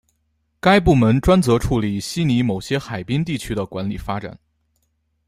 [0.59, 4.35] 该部门专责处理悉尼某些海滨地区的管理发展。